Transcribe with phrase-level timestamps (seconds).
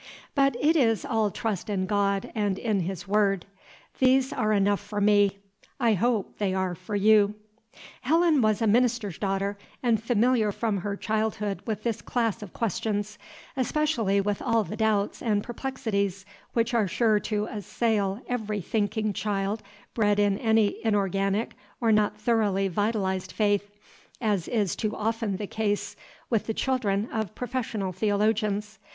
[0.33, 3.45] But it is all trust in God and in his Word.
[3.99, 5.37] These are enough for me;
[5.79, 7.35] I hope they are for you."
[8.01, 13.19] Helen was a minister's daughter, and familiar from her childhood with this class of questions,
[13.55, 19.61] especially with all the doubts and perplexities which are sure to assail every thinking child
[19.93, 23.69] bred in any inorganic or not thoroughly vitalized faith,
[24.19, 25.95] as is too often the case
[26.31, 28.79] with the children of professional theologians.